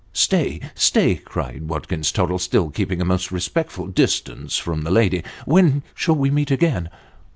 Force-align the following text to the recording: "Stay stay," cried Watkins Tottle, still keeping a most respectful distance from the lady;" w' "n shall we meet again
"Stay 0.27 0.59
stay," 0.73 1.13
cried 1.13 1.67
Watkins 1.67 2.11
Tottle, 2.11 2.39
still 2.39 2.71
keeping 2.71 3.01
a 3.01 3.05
most 3.05 3.29
respectful 3.31 3.85
distance 3.85 4.57
from 4.57 4.81
the 4.81 4.89
lady;" 4.89 5.21
w' 5.45 5.59
"n 5.63 5.83
shall 5.93 6.15
we 6.15 6.31
meet 6.31 6.49
again 6.49 6.89